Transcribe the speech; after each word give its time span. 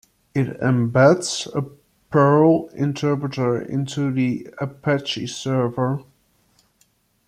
It 0.33 0.59
embeds 0.61 1.45
a 1.55 1.61
Perl 2.09 2.69
interpreter 2.73 3.61
into 3.61 4.11
the 4.11 4.47
Apache 4.59 5.27
server. 5.27 6.03